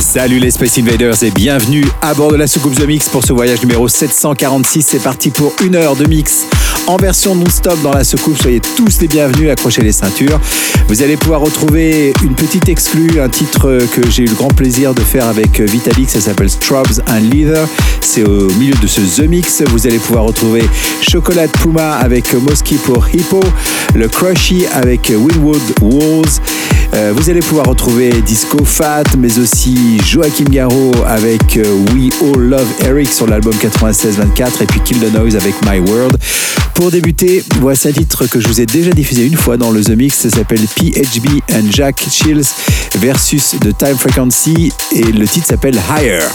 Salut 0.00 0.38
les 0.38 0.50
Space 0.50 0.78
Invaders 0.78 1.22
et 1.22 1.30
bienvenue 1.30 1.84
à 2.00 2.14
bord 2.14 2.30
de 2.30 2.36
la 2.36 2.46
soucoupe 2.46 2.74
The 2.74 2.86
Mix 2.86 3.08
pour 3.08 3.24
ce 3.24 3.32
voyage 3.32 3.60
numéro 3.62 3.88
746. 3.88 4.82
C'est 4.82 5.02
parti 5.02 5.30
pour 5.30 5.52
une 5.64 5.74
heure 5.74 5.96
de 5.96 6.06
mix 6.06 6.46
en 6.86 6.96
version 6.96 7.34
non-stop 7.34 7.80
dans 7.82 7.92
la 7.92 8.04
soucoupe. 8.04 8.36
Soyez 8.40 8.60
tous 8.60 9.00
les 9.00 9.08
bienvenus, 9.08 9.50
accrochez 9.50 9.82
les 9.82 9.92
ceintures. 9.92 10.40
Vous 10.88 11.02
allez 11.02 11.16
pouvoir 11.16 11.40
retrouver 11.40 12.12
une 12.22 12.34
petite 12.34 12.68
exclue, 12.68 13.20
un 13.20 13.28
titre 13.28 13.78
que 13.94 14.08
j'ai 14.10 14.24
eu 14.24 14.26
le 14.26 14.34
grand 14.34 14.52
plaisir 14.54 14.94
de 14.94 15.00
faire 15.00 15.26
avec 15.26 15.60
Vitalik. 15.60 16.10
Ça 16.10 16.20
s'appelle 16.20 16.50
Strobes 16.50 17.00
and 17.08 17.30
Leather. 17.30 17.66
C'est 18.00 18.24
au 18.24 18.48
milieu 18.54 18.74
de 18.74 18.86
ce 18.86 19.00
The 19.00 19.28
Mix. 19.28 19.62
Vous 19.68 19.86
allez 19.86 19.98
pouvoir 19.98 20.24
retrouver 20.24 20.64
Chocolate 21.00 21.52
Puma 21.52 21.96
avec 21.96 22.34
Mosky 22.34 22.76
pour 22.76 23.08
Hippo, 23.08 23.40
le 23.94 24.08
Crushy 24.08 24.66
avec 24.72 25.10
Winwood 25.16 25.62
Walls. 25.80 26.40
Euh, 26.94 27.12
vous 27.16 27.28
allez 27.28 27.40
pouvoir 27.40 27.66
retrouver 27.66 28.10
Disco 28.22 28.64
Fat, 28.64 29.02
mais 29.18 29.38
aussi 29.38 29.74
Joachim 30.06 30.44
Garraud 30.44 30.92
avec 31.06 31.56
euh, 31.56 31.84
We 31.92 32.12
All 32.22 32.40
Love 32.40 32.66
Eric 32.84 33.12
sur 33.12 33.26
l'album 33.26 33.54
96-24 33.54 34.62
et 34.62 34.66
puis 34.66 34.80
Kill 34.80 34.98
the 34.98 35.12
Noise 35.12 35.36
avec 35.36 35.54
My 35.64 35.78
World. 35.80 36.16
Pour 36.74 36.90
débuter, 36.90 37.44
voici 37.60 37.88
un 37.88 37.92
titre 37.92 38.26
que 38.26 38.40
je 38.40 38.48
vous 38.48 38.60
ai 38.60 38.66
déjà 38.66 38.90
diffusé 38.90 39.26
une 39.26 39.36
fois 39.36 39.56
dans 39.56 39.70
le 39.70 39.82
The 39.82 39.90
Mix. 39.90 40.16
Ça 40.16 40.30
s'appelle 40.30 40.60
PHB 40.60 41.26
and 41.52 41.70
Jack 41.70 42.04
Chills 42.10 42.46
versus 42.96 43.56
The 43.60 43.76
Time 43.76 43.96
Frequency 43.98 44.72
et 44.92 45.02
le 45.02 45.26
titre 45.26 45.46
s'appelle 45.46 45.78
Higher. 45.90 46.26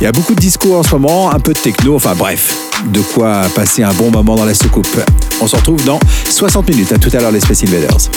Il 0.00 0.04
y 0.04 0.06
a 0.06 0.12
beaucoup 0.12 0.34
de 0.34 0.40
discours 0.40 0.76
en 0.76 0.82
ce 0.82 0.90
moment, 0.90 1.30
un 1.30 1.40
peu 1.40 1.52
de 1.52 1.58
techno, 1.58 1.94
enfin 1.94 2.14
bref, 2.16 2.54
de 2.92 3.00
quoi 3.00 3.42
passer 3.54 3.82
un 3.82 3.92
bon 3.94 4.10
moment 4.10 4.36
dans 4.36 4.44
la 4.44 4.54
soucoupe. 4.54 5.00
On 5.40 5.46
se 5.46 5.56
retrouve 5.56 5.84
dans 5.84 6.00
60 6.28 6.68
minutes. 6.68 6.92
À 6.92 6.98
tout 6.98 7.10
à 7.12 7.20
l'heure 7.20 7.32
les 7.32 7.40
Space 7.40 7.62
Invaders. 7.62 8.10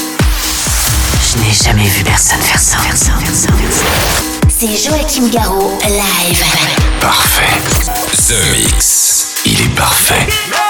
Je 1.29 1.37
n'ai 1.39 1.53
jamais 1.53 1.87
vu 1.87 2.03
personne. 2.03 2.37
C'est 4.49 4.75
Joachim 4.77 5.29
Garraud, 5.29 5.77
live. 5.83 6.43
Parfait. 7.01 7.59
The 8.27 8.51
Mix. 8.51 9.35
Il 9.45 9.61
est 9.61 9.75
parfait. 9.75 10.66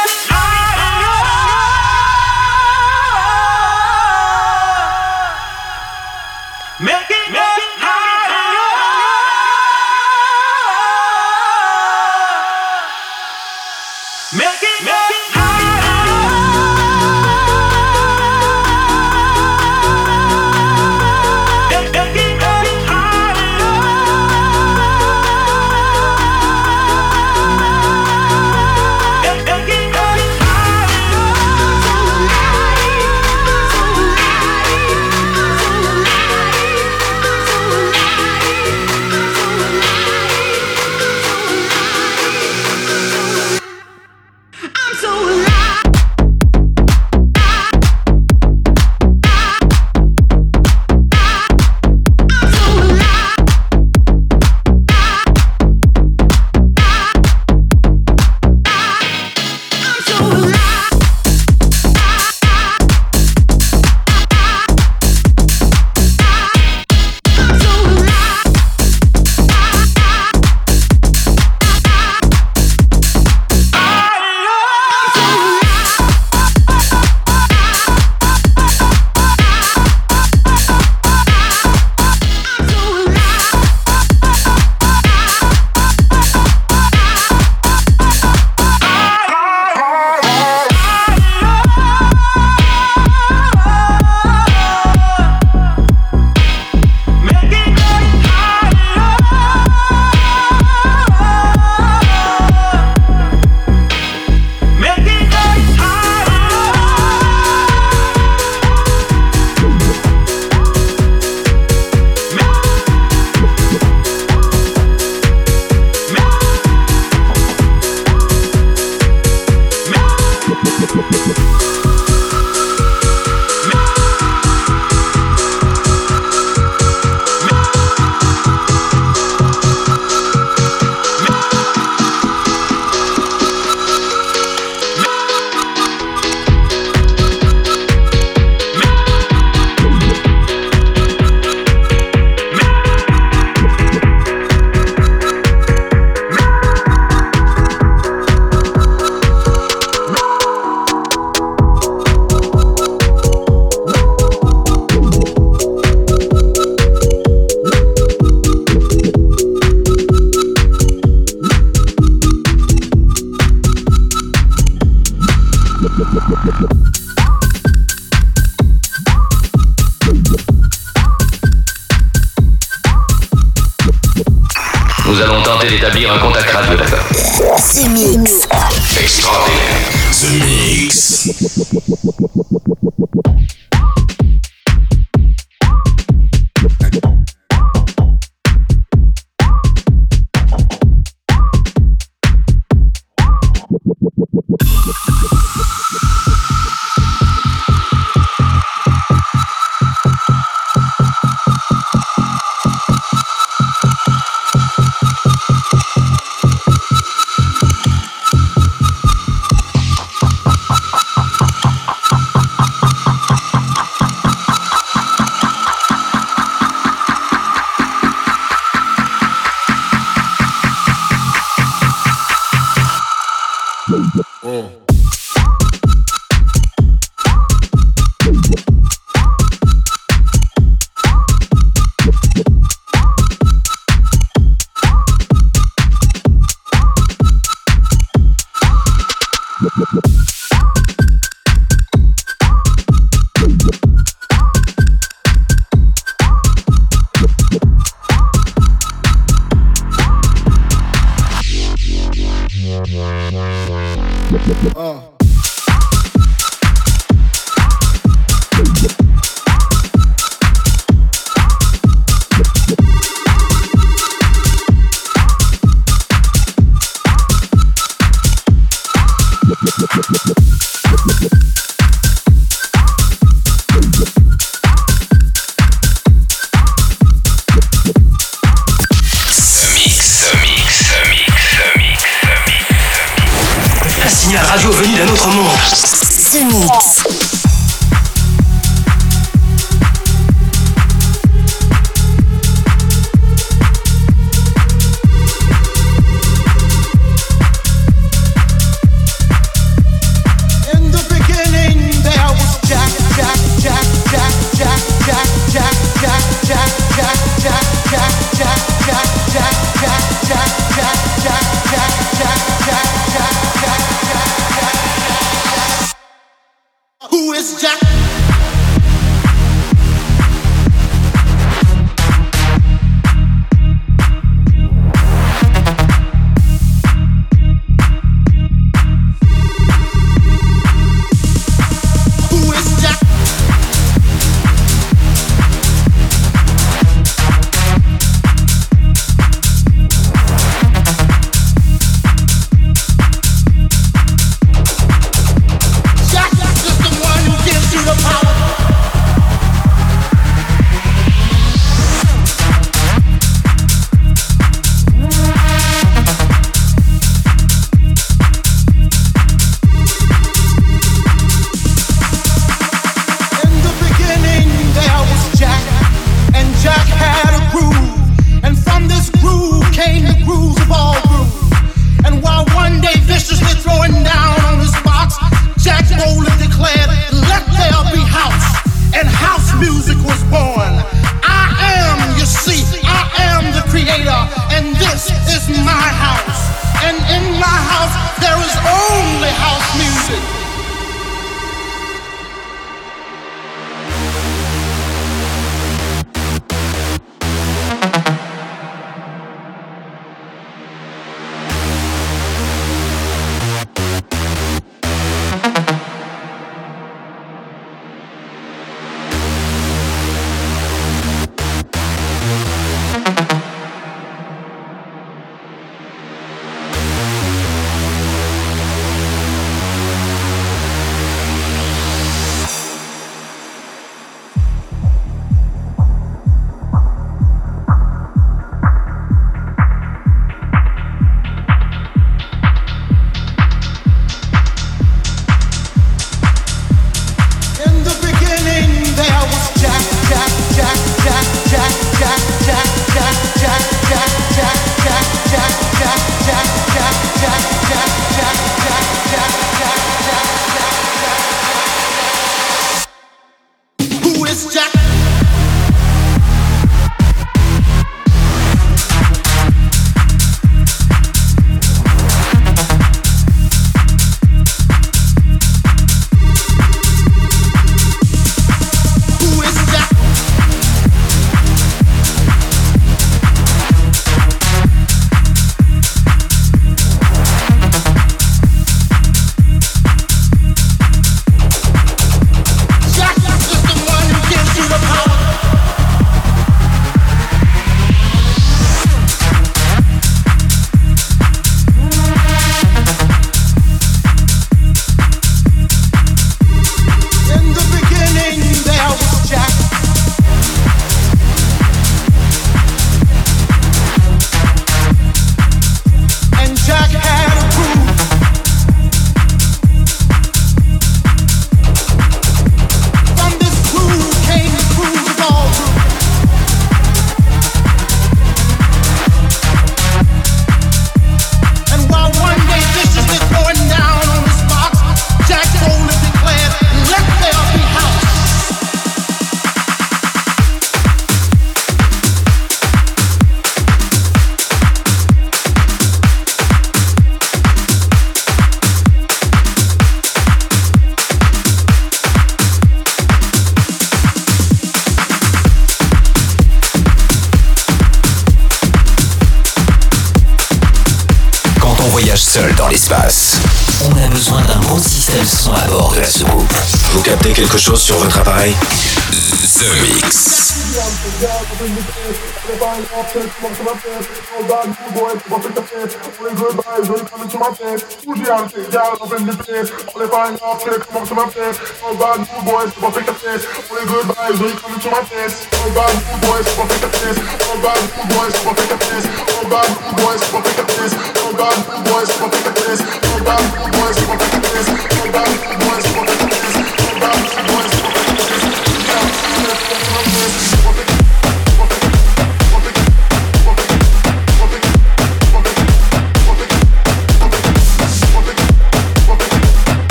pants, 563.17 563.41
walk 563.41 563.53
to 563.57 563.63
my 563.63 563.73
pants. 563.73 564.07
Hold 564.29 564.51
on, 564.51 564.67
you 564.69 564.87
boy, 564.93 565.13
walk 565.29 565.45
in 565.45 565.53
the 565.53 565.65
pants. 565.65 565.93
Only 566.19 566.33
good 566.37 566.55
vibes, 566.61 566.89
only 566.89 567.05
coming 567.05 567.29
to 567.29 567.37
my 567.39 567.51
pants. 567.53 567.81
Who's 568.05 568.19
the 568.21 568.33
answer? 568.33 568.61
Y'all 568.69 569.01
up 569.01 569.11
in 569.17 569.25
the 569.25 569.33
pants. 569.33 569.69
Only 569.95 570.07
fine, 570.07 570.37
y'all 570.37 570.57
play, 570.59 570.77
come 570.77 571.01
up 571.01 571.07
to 571.07 571.15
my 571.15 571.27
pants. 571.29 571.57
Hold 571.81 572.01
on, 572.01 572.19
you 572.21 572.39
boy, 572.45 572.65
walk 572.81 572.97
in 572.97 573.05
the 573.05 573.15
pants. 573.17 573.43
Only 573.71 573.85
good 573.89 574.05
vibes, 574.13 574.37
only 574.41 574.57
coming 574.61 574.81
to 574.81 574.89
my 574.93 575.01
pants. 575.01 575.35
Hold 575.49 575.77
on, 575.77 575.93
you 575.97 576.17
boy, 576.21 576.39
walk 576.57 576.71
in 576.73 576.79
the 576.83 576.89
pants. 576.93 577.19
Hold 577.47 577.65
on, 577.65 577.81
you 577.97 578.05
boy, 578.13 578.27
walk 578.45 578.59
in 578.61 578.67
the 578.69 578.77
pants. 578.77 579.05
Hold 579.33 579.53
on, 579.57 579.69
you 579.81 579.93
boy, 579.97 580.15
walk 580.33 580.45
in 580.45 580.55
the 580.57 580.65
pants. 580.67 580.93
Hold 581.17 581.41
on, 581.41 581.57
you 581.57 581.79
boy, 581.89 582.03
walk 582.21 582.33
in 582.37 582.43
the 582.45 582.45
pants. 582.45 582.46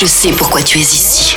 Je 0.00 0.06
sais 0.06 0.30
pourquoi 0.30 0.62
tu 0.62 0.78
es 0.78 0.82
ici. 0.82 1.36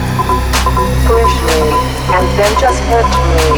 then 2.37 2.51
just 2.59 2.79
hit 2.83 3.07
me. 3.35 3.49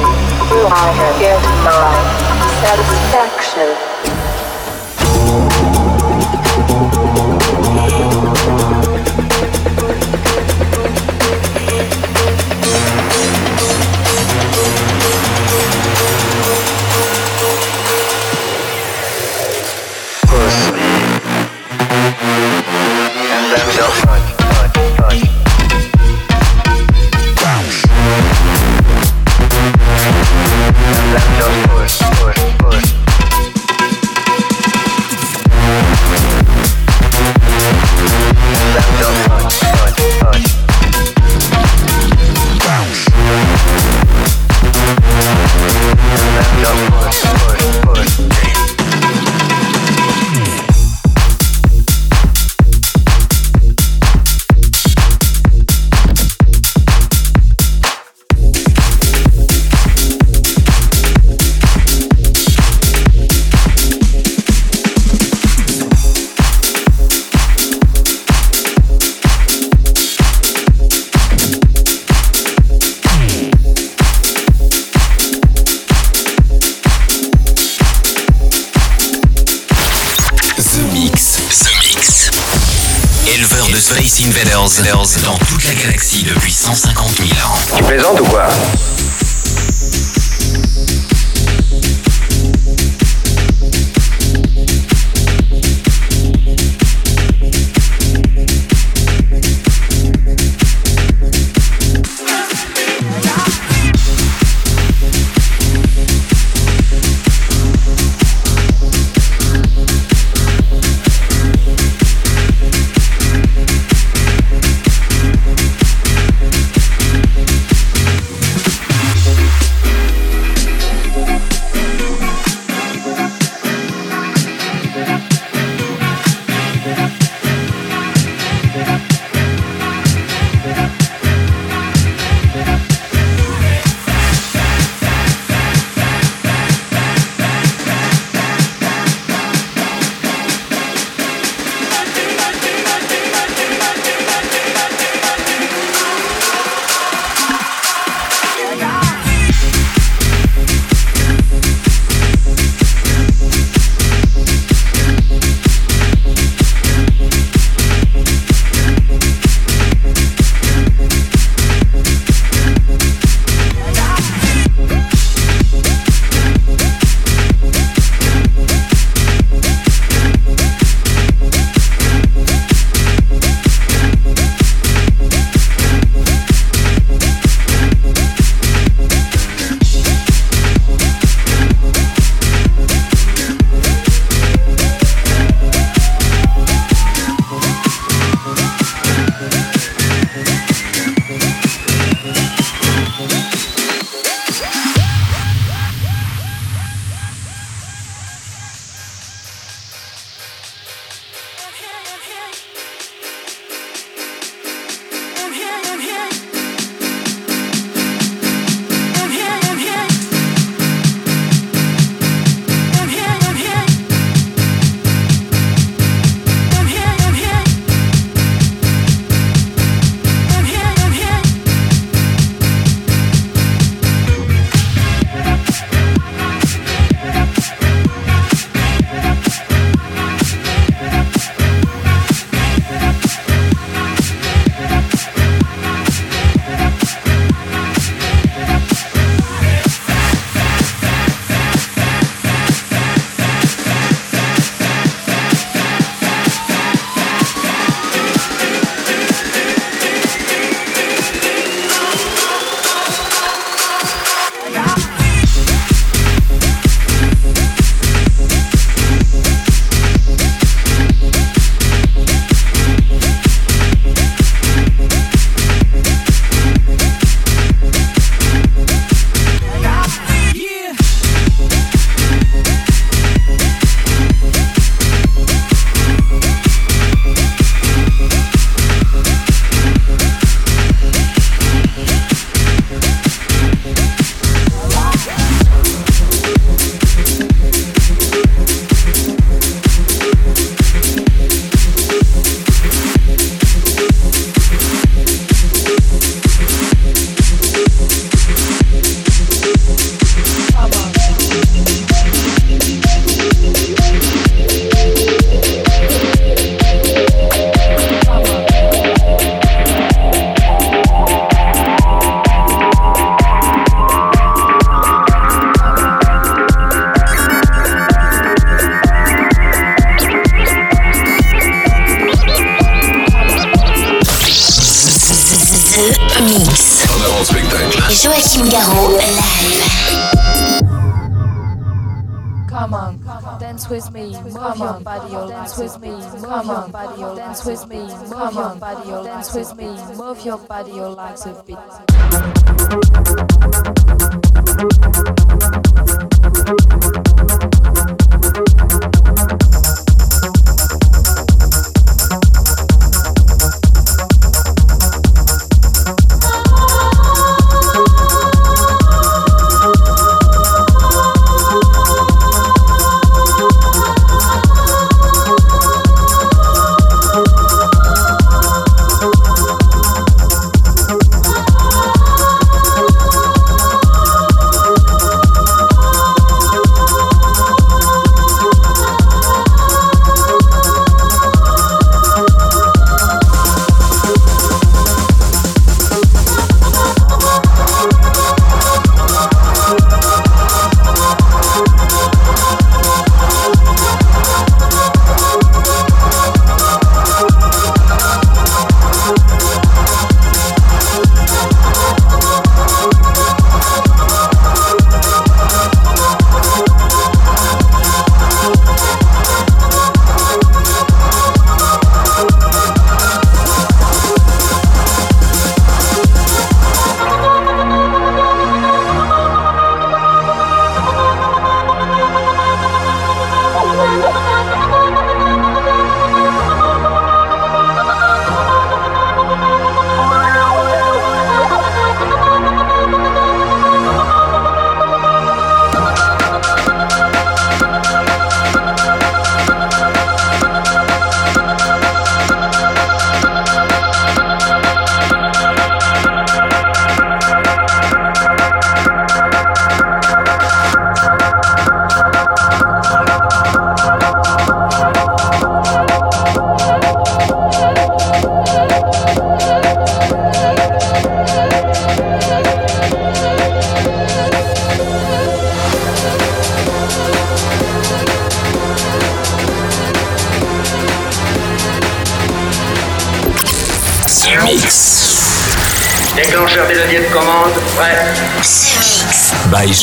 Do 0.49 0.59
I 0.67 1.15
get 1.19 1.41
my 1.63 1.93
satisfaction? 2.61 3.92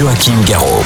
Joachim 0.01 0.43
Garraud. 0.47 0.80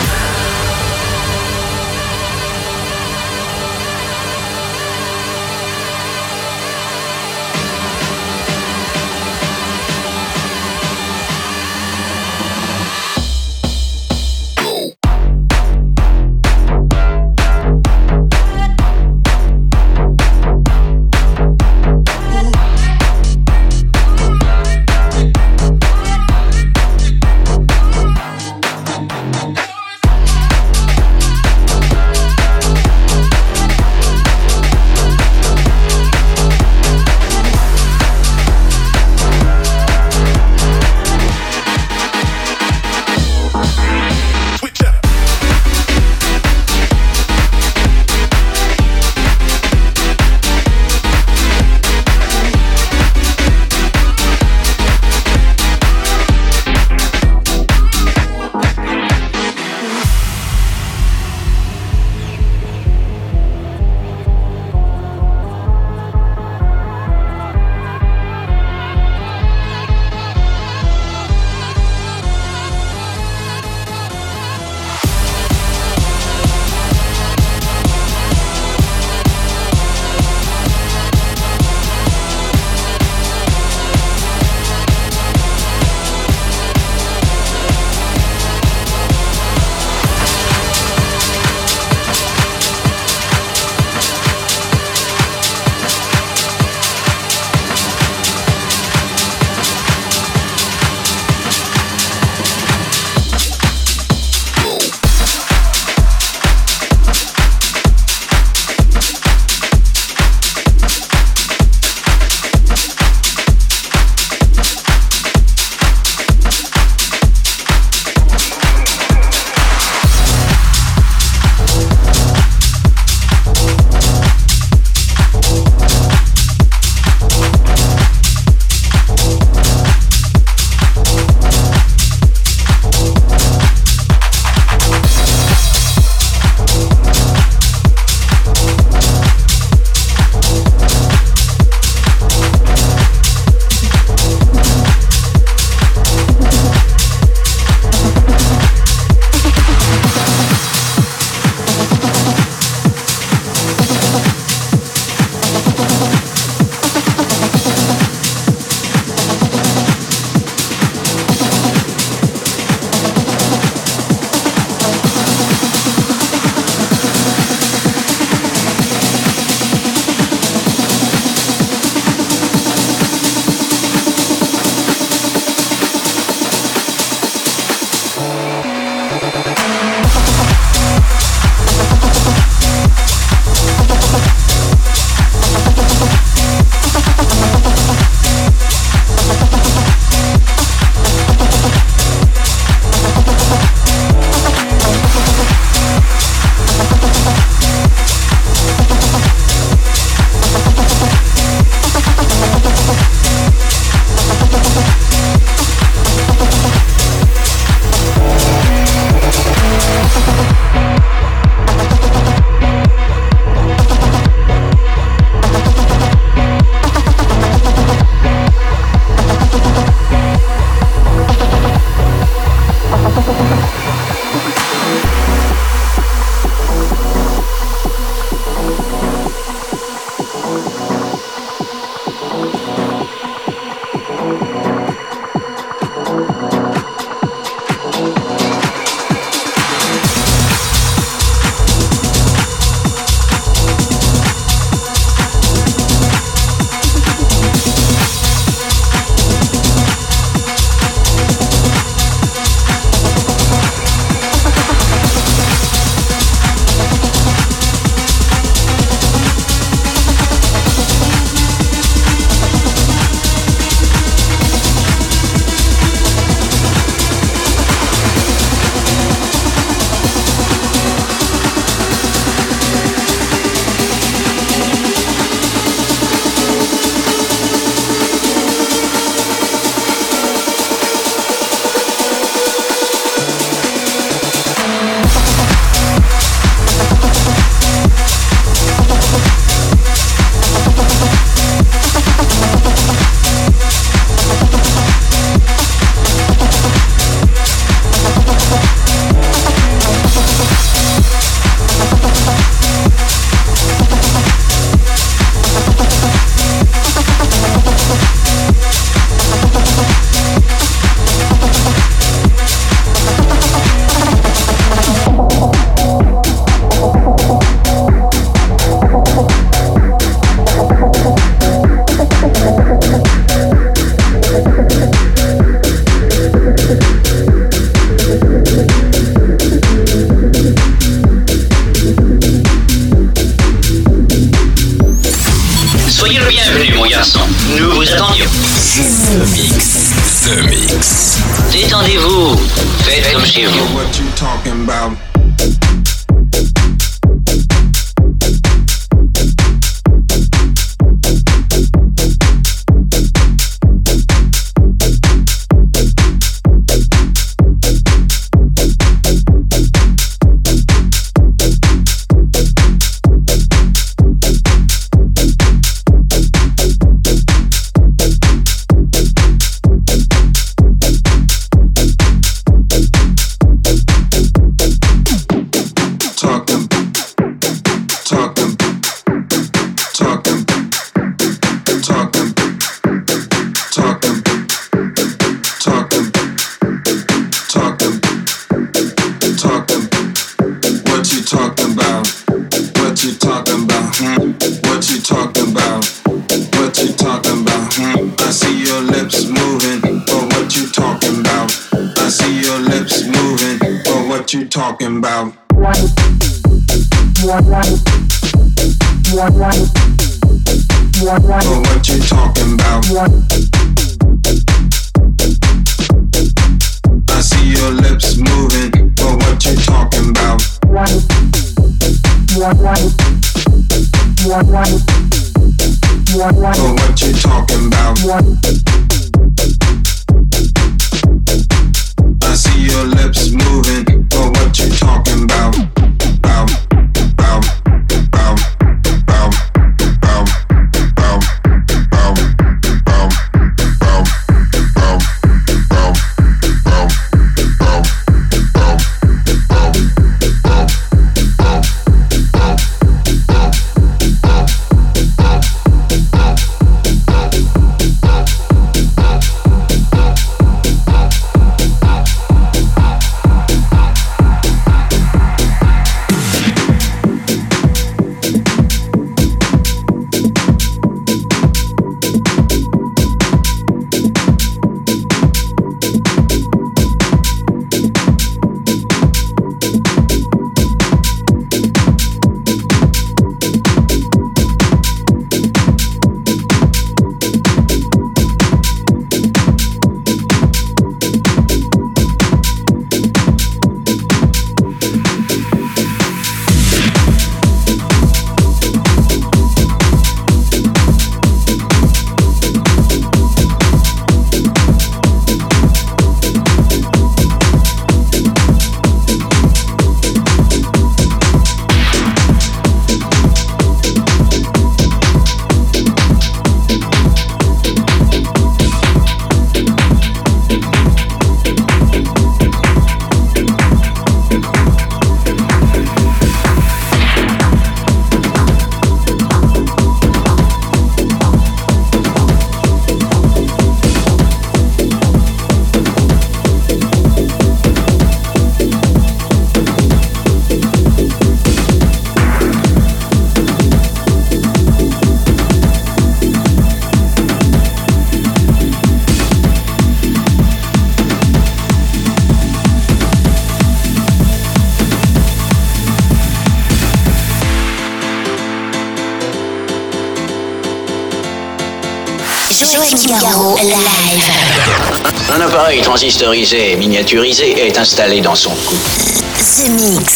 transistorisé 565.95 566.73
et 566.73 566.77
miniaturisé, 566.77 567.69
est 567.69 567.79
installé 567.79 568.21
dans 568.21 568.35
son 568.35 568.51
cou. 568.51 568.75
The 568.75 569.71
Mix. 569.71 570.14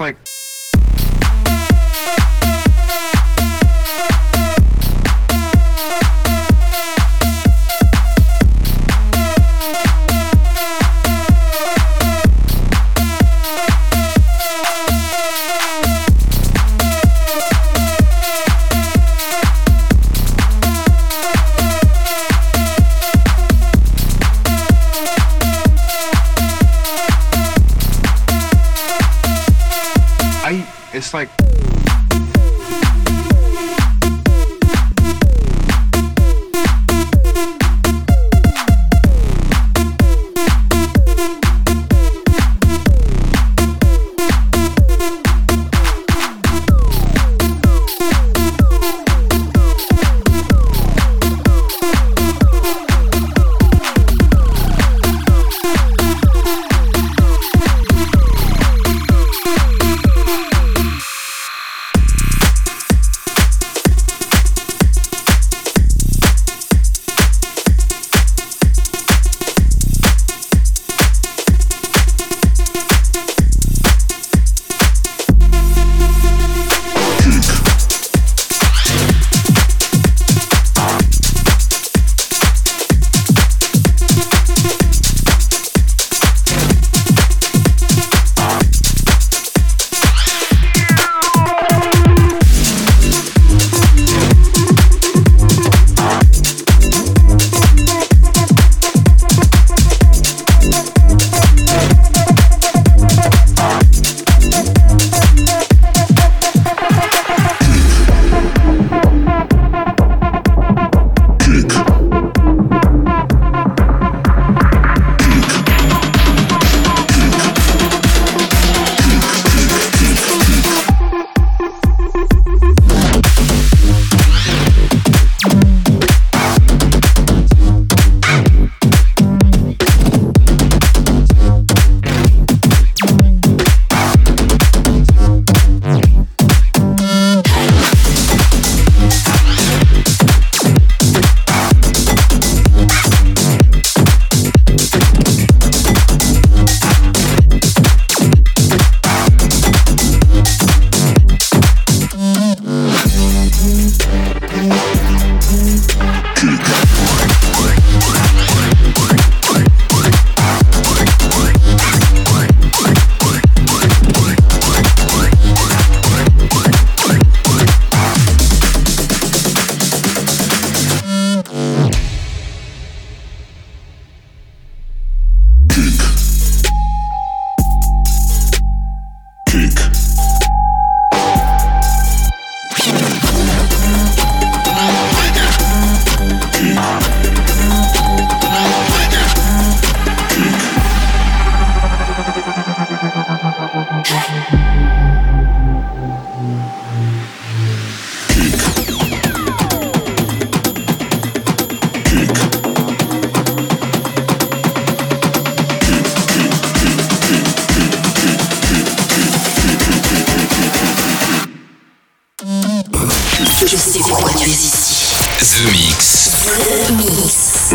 Like 0.00 0.16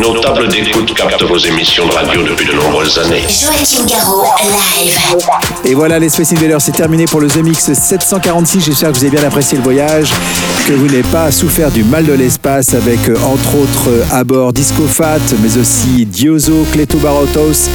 Nos 0.02 0.20
tables 0.20 0.48
d'écoute 0.48 0.94
captent 0.96 1.24
vos 1.24 1.38
émissions 1.38 1.86
de 1.86 1.92
radio 1.92 2.24
depuis 2.24 2.48
de 2.48 2.54
nombreuses 2.54 2.98
années. 2.98 3.22
Joachim 3.22 3.86
Garraud, 3.86 4.24
live. 4.42 4.98
Et 5.64 5.76
voilà, 5.76 6.00
les 6.00 6.10
Space 6.10 6.32
Invaders, 6.34 6.60
c'est 6.60 6.72
terminé 6.72 7.06
pour 7.06 7.20
le 7.22 7.28
The 7.28 7.38
Mix 7.38 7.72
746. 7.72 8.66
J'espère 8.66 8.92
que 8.92 8.98
vous 8.98 9.06
avez 9.06 9.16
bien 9.16 9.24
apprécié 9.28 9.60
le 9.60 9.64
voyage, 9.64 10.12
que 10.68 10.74
vous 10.74 10.88
n'avez 10.88 11.04
pas 11.04 11.32
souffert 11.32 11.70
du 11.70 11.84
mal 11.84 12.06
de 12.06 12.14
l'espace 12.14 12.74
avec, 12.74 13.08
euh, 13.10 13.16
entre 13.18 13.56
autres, 13.56 13.90
euh, 13.90 14.04
à 14.12 14.24
bord 14.24 14.54
Disco 14.54 14.88
Fat, 14.88 15.20
mais 15.44 15.58
aussi 15.58 16.06
Diozo, 16.08 16.66
Cleto 16.72 16.98
Barotos, 16.98 17.70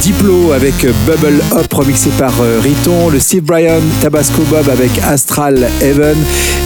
Diplo 0.00 0.52
avec 0.52 0.74
Bubble 1.06 1.40
Up 1.52 1.72
remixé 1.72 2.10
par 2.18 2.32
euh, 2.40 2.60
Riton, 2.62 3.10
le 3.10 3.18
Steve 3.18 3.42
Bryan, 3.42 3.80
Tabasco 4.00 4.42
Bob 4.50 4.68
avec 4.68 4.90
Astral 5.02 5.68
Heaven, 5.80 6.16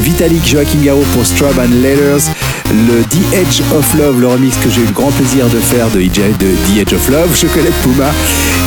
Vitalik 0.02 0.46
Joachim 0.46 0.78
Garraud 0.82 1.04
pour 1.14 1.24
Strobe 1.24 1.58
and 1.58 1.82
Letters, 1.82 2.30
le 2.70 3.02
The 3.04 3.34
Edge 3.34 3.60
of 3.76 3.94
Love, 3.94 4.20
le 4.20 4.28
remix 4.28 4.56
que 4.56 4.70
j'ai 4.70 4.82
eu 4.82 4.86
le 4.86 4.92
grand 4.92 5.10
plaisir 5.10 5.46
de 5.46 5.58
faire 5.58 5.88
de, 5.90 6.00
de 6.00 6.06
The 6.06 6.78
Edge 6.80 6.92
of 6.92 7.08
Love, 7.08 7.34
Chocolate 7.34 7.72
Puma, 7.82 8.10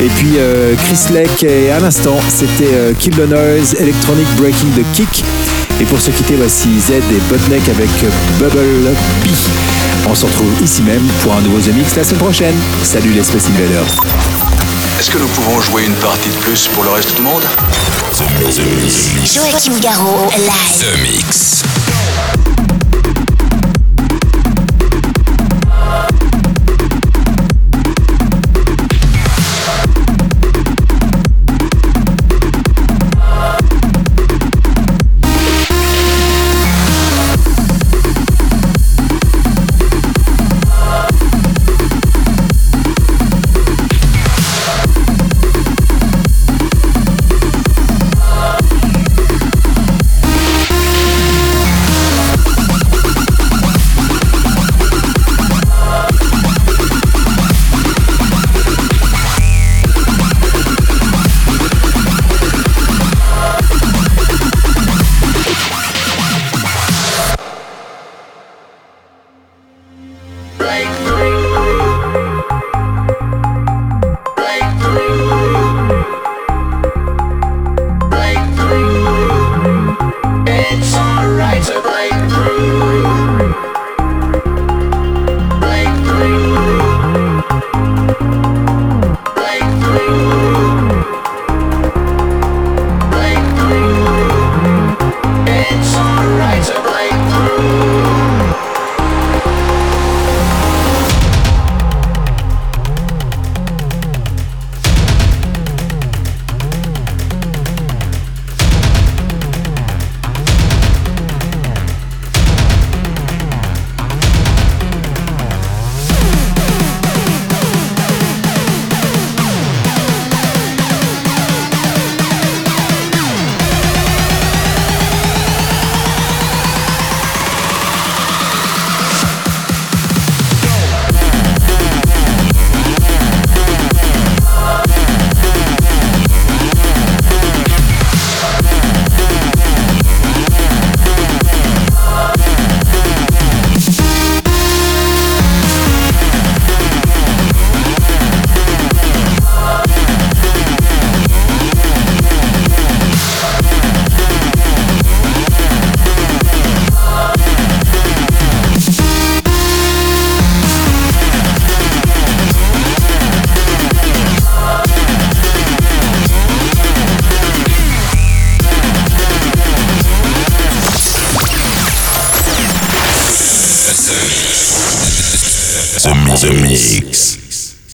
et 0.02 0.10
puis 0.18 0.34
euh, 0.38 0.74
Chris 0.76 1.14
Leck, 1.14 1.44
et 1.44 1.72
à 1.72 1.80
l'instant 1.80 2.18
c'était 2.30 2.74
euh, 2.74 2.94
Kill 2.98 3.16
the 3.16 3.30
Noise, 3.30 3.76
Electronic 3.80 4.28
Breaking 4.38 4.70
the 4.76 4.86
Kick. 4.94 5.24
Et 5.80 5.86
pour 5.86 6.00
se 6.00 6.12
quitter, 6.12 6.36
voici 6.36 6.68
Z 6.80 6.92
et 6.92 7.22
Botneck 7.30 7.68
avec 7.68 7.90
Bubble 8.40 8.94
P. 9.24 9.30
On 10.10 10.16
se 10.16 10.26
retrouve 10.26 10.52
ici 10.64 10.82
même 10.84 11.02
pour 11.24 11.34
un 11.34 11.42
nouveau 11.42 11.60
The 11.60 11.74
Mix 11.76 11.96
la 11.96 12.04
semaine 12.04 12.20
prochaine. 12.20 12.56
Salut 12.84 13.12
les 13.12 13.24
Space 13.24 13.48
Invaders. 13.48 14.31
Est-ce 15.02 15.10
que 15.10 15.18
nous 15.18 15.28
pouvons 15.30 15.60
jouer 15.62 15.86
une 15.86 15.96
partie 15.96 16.30
de 16.30 16.36
plus 16.36 16.68
pour 16.68 16.84
le 16.84 16.92
reste 16.92 17.16
du 17.16 17.24
monde? 17.24 17.42
The 18.20 18.60
Mix. 18.76 19.34
Joachim 19.34 19.80
Garraud, 19.80 20.30
live. 20.38 20.78
The 20.80 21.02
Mix. 21.02 21.64